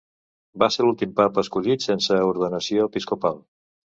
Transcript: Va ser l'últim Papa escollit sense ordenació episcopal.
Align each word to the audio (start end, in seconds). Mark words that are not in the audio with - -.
Va 0.61 0.69
ser 0.75 0.85
l'últim 0.85 1.11
Papa 1.19 1.43
escollit 1.43 1.85
sense 1.89 2.19
ordenació 2.31 2.87
episcopal. 2.91 3.37